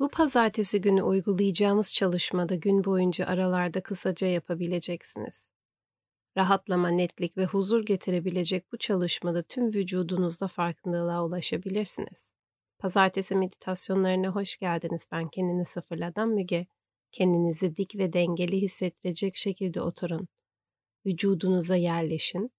Bu 0.00 0.08
pazartesi 0.08 0.80
günü 0.80 1.02
uygulayacağımız 1.02 1.94
çalışmada 1.94 2.54
gün 2.54 2.84
boyunca 2.84 3.26
aralarda 3.26 3.82
kısaca 3.82 4.26
yapabileceksiniz. 4.26 5.50
Rahatlama, 6.36 6.88
netlik 6.88 7.36
ve 7.36 7.44
huzur 7.44 7.86
getirebilecek 7.86 8.72
bu 8.72 8.78
çalışmada 8.78 9.42
tüm 9.42 9.66
vücudunuzda 9.66 10.48
farkındalığa 10.48 11.24
ulaşabilirsiniz. 11.24 12.34
Pazartesi 12.78 13.34
meditasyonlarına 13.36 14.28
hoş 14.28 14.56
geldiniz. 14.56 15.06
Ben 15.12 15.28
kendini 15.28 15.64
sıfırladan 15.64 16.28
Müge. 16.28 16.66
Kendinizi 17.12 17.76
dik 17.76 17.96
ve 17.96 18.12
dengeli 18.12 18.60
hissettirecek 18.60 19.36
şekilde 19.36 19.80
oturun. 19.80 20.28
Vücudunuza 21.06 21.76
yerleşin. 21.76 22.50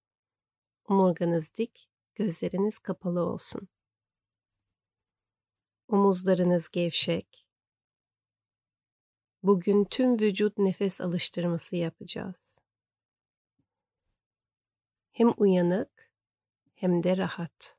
Omurganız 0.84 1.54
dik, 1.58 1.88
gözleriniz 2.14 2.78
kapalı 2.78 3.20
olsun. 3.20 3.68
Omuzlarınız 5.92 6.68
gevşek. 6.68 7.46
Bugün 9.42 9.84
tüm 9.84 10.20
vücut 10.20 10.58
nefes 10.58 11.00
alıştırması 11.00 11.76
yapacağız. 11.76 12.58
Hem 15.12 15.34
uyanık 15.36 16.12
hem 16.74 17.02
de 17.02 17.16
rahat. 17.16 17.76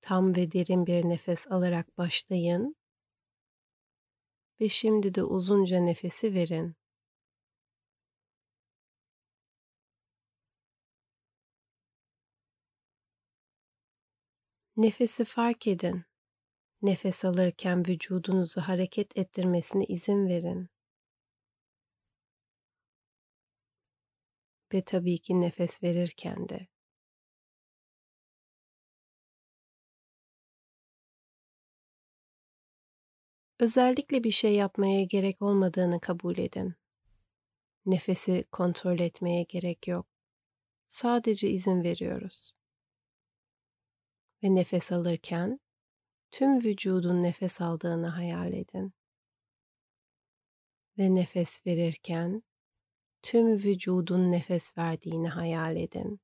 Tam 0.00 0.36
ve 0.36 0.52
derin 0.52 0.86
bir 0.86 1.08
nefes 1.08 1.46
alarak 1.48 1.98
başlayın 1.98 2.76
ve 4.60 4.68
şimdi 4.68 5.14
de 5.14 5.22
uzunca 5.22 5.80
nefesi 5.80 6.34
verin. 6.34 6.76
Nefesi 14.76 15.24
fark 15.24 15.66
edin. 15.66 16.09
Nefes 16.82 17.24
alırken 17.24 17.88
vücudunuzu 17.88 18.60
hareket 18.60 19.18
ettirmesine 19.18 19.84
izin 19.84 20.28
verin. 20.28 20.68
Ve 24.74 24.82
tabii 24.82 25.18
ki 25.18 25.40
nefes 25.40 25.82
verirken 25.82 26.48
de. 26.48 26.66
Özellikle 33.58 34.24
bir 34.24 34.30
şey 34.30 34.54
yapmaya 34.54 35.02
gerek 35.04 35.42
olmadığını 35.42 36.00
kabul 36.00 36.38
edin. 36.38 36.74
Nefesi 37.86 38.44
kontrol 38.52 38.98
etmeye 39.00 39.42
gerek 39.42 39.88
yok. 39.88 40.06
Sadece 40.88 41.50
izin 41.50 41.82
veriyoruz. 41.82 42.52
Ve 44.42 44.54
nefes 44.54 44.92
alırken 44.92 45.60
tüm 46.30 46.64
vücudun 46.64 47.22
nefes 47.22 47.60
aldığını 47.60 48.08
hayal 48.08 48.52
edin. 48.52 48.92
Ve 50.98 51.14
nefes 51.14 51.66
verirken 51.66 52.42
tüm 53.22 53.52
vücudun 53.52 54.30
nefes 54.32 54.78
verdiğini 54.78 55.28
hayal 55.28 55.76
edin. 55.76 56.20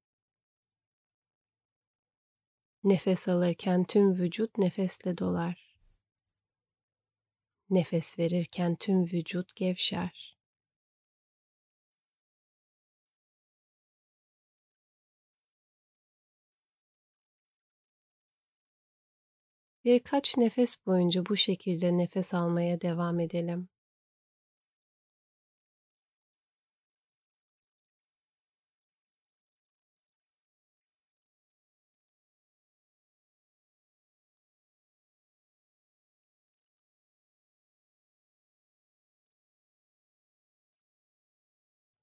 Nefes 2.85 3.29
alırken 3.29 3.85
tüm 3.85 4.19
vücut 4.19 4.59
nefesle 4.59 5.19
dolar. 5.19 5.77
Nefes 7.71 8.19
verirken 8.19 8.77
tüm 8.77 9.05
vücut 9.05 9.57
gevşer. 9.57 10.36
Birkaç 19.87 20.37
nefes 20.37 20.87
boyunca 20.87 21.27
bu 21.27 21.37
şekilde 21.37 21.99
nefes 21.99 22.35
almaya 22.35 22.81
devam 22.81 23.21
edelim. 23.21 23.69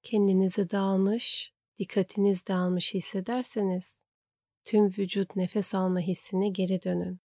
Kendinizi 0.02 0.70
dağılmış, 0.70 1.52
dikkatiniz 1.78 2.46
dağılmış 2.46 2.94
hissederseniz 2.94 4.02
tüm 4.64 4.86
vücut 4.86 5.36
nefes 5.36 5.74
alma 5.74 6.00
hissine 6.00 6.48
geri 6.48 6.82
dönün. 6.82 7.23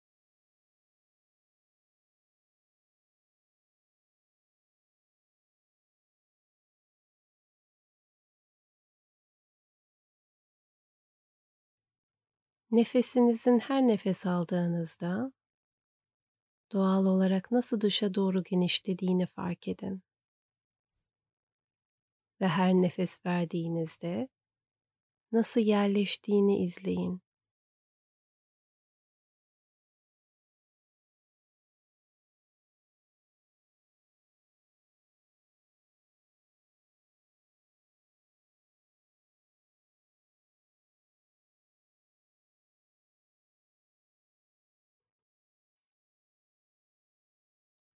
Nefesinizin 12.73 13.59
her 13.59 13.87
nefes 13.87 14.27
aldığınızda 14.27 15.33
doğal 16.73 17.07
olarak 17.07 17.51
nasıl 17.51 17.81
dışa 17.81 18.15
doğru 18.15 18.43
genişlediğini 18.43 19.27
fark 19.27 19.69
edin. 19.69 20.03
Ve 22.41 22.49
her 22.49 22.75
nefes 22.75 23.27
verdiğinizde 23.27 24.29
nasıl 25.33 25.61
yerleştiğini 25.61 26.65
izleyin. 26.65 27.23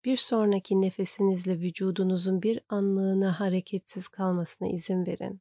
Bir 0.06 0.16
sonraki 0.16 0.80
nefesinizle 0.80 1.60
vücudunuzun 1.60 2.42
bir 2.42 2.60
anlığına 2.68 3.40
hareketsiz 3.40 4.08
kalmasına 4.08 4.68
izin 4.68 5.06
verin. 5.06 5.40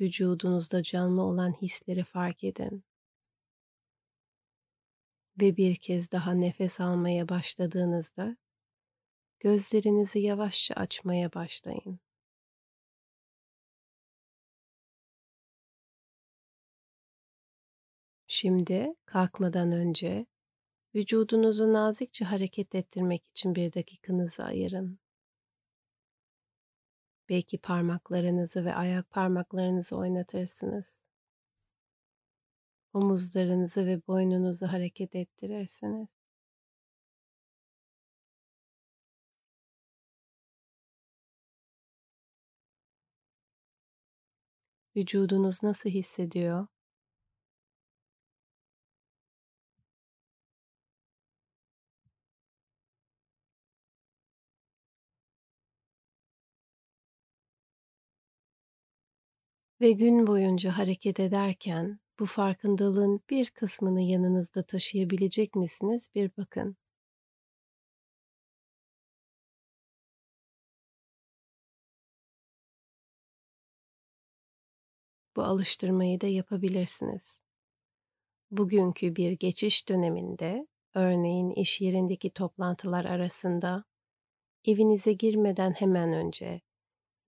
Vücudunuzda 0.00 0.82
canlı 0.82 1.22
olan 1.22 1.52
hisleri 1.52 2.04
fark 2.04 2.44
edin. 2.44 2.84
Ve 5.40 5.56
bir 5.56 5.76
kez 5.76 6.12
daha 6.12 6.32
nefes 6.34 6.80
almaya 6.80 7.28
başladığınızda 7.28 8.36
gözlerinizi 9.40 10.20
yavaşça 10.20 10.74
açmaya 10.74 11.32
başlayın. 11.32 12.00
Şimdi 18.26 18.94
kalkmadan 19.06 19.72
önce 19.72 20.26
Vücudunuzu 20.94 21.72
nazikçe 21.72 22.24
hareket 22.24 22.74
ettirmek 22.74 23.26
için 23.26 23.54
bir 23.54 23.72
dakikanızı 23.72 24.44
ayırın. 24.44 24.98
Belki 27.28 27.58
parmaklarınızı 27.58 28.64
ve 28.64 28.74
ayak 28.74 29.10
parmaklarınızı 29.10 29.96
oynatırsınız. 29.96 31.02
Omuzlarınızı 32.92 33.86
ve 33.86 34.06
boynunuzu 34.06 34.66
hareket 34.66 35.14
ettirirsiniz. 35.14 36.08
Vücudunuz 44.96 45.62
nasıl 45.62 45.90
hissediyor? 45.90 46.66
Ve 59.84 59.92
gün 59.92 60.26
boyunca 60.26 60.78
hareket 60.78 61.20
ederken 61.20 62.00
bu 62.18 62.26
farkındalığın 62.26 63.20
bir 63.30 63.50
kısmını 63.50 64.02
yanınızda 64.02 64.62
taşıyabilecek 64.62 65.54
misiniz 65.54 66.10
bir 66.14 66.30
bakın. 66.36 66.76
Bu 75.36 75.42
alıştırmayı 75.42 76.20
da 76.20 76.26
yapabilirsiniz. 76.26 77.40
Bugünkü 78.50 79.16
bir 79.16 79.32
geçiş 79.32 79.88
döneminde, 79.88 80.66
örneğin 80.94 81.50
iş 81.50 81.80
yerindeki 81.80 82.30
toplantılar 82.30 83.04
arasında, 83.04 83.84
evinize 84.64 85.12
girmeden 85.12 85.72
hemen 85.72 86.12
önce 86.12 86.60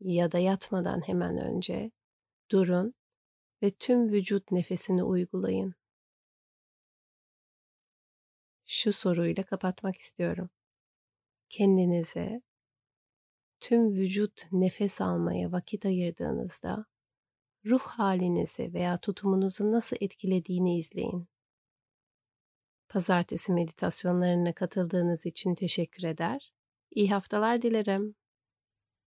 ya 0.00 0.32
da 0.32 0.38
yatmadan 0.38 1.00
hemen 1.08 1.38
önce 1.38 1.90
Durun 2.50 2.94
ve 3.62 3.70
tüm 3.70 4.12
vücut 4.12 4.52
nefesini 4.52 5.02
uygulayın. 5.02 5.74
Şu 8.66 8.92
soruyla 8.92 9.42
kapatmak 9.42 9.96
istiyorum. 9.96 10.50
kendinize 11.50 12.42
tüm 13.60 13.92
vücut 13.92 14.46
nefes 14.52 15.00
almaya 15.00 15.52
vakit 15.52 15.86
ayırdığınızda 15.86 16.86
ruh 17.66 17.82
halinizi 17.82 18.74
veya 18.74 18.96
tutumunuzu 18.96 19.72
nasıl 19.72 19.96
etkilediğini 20.00 20.78
izleyin. 20.78 21.28
Pazartesi 22.88 23.52
meditasyonlarına 23.52 24.52
katıldığınız 24.52 25.26
için 25.26 25.54
teşekkür 25.54 26.04
eder. 26.04 26.52
İyi 26.90 27.10
haftalar 27.10 27.62
dilerim. 27.62 28.14